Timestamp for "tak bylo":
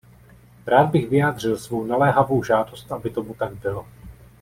3.33-3.87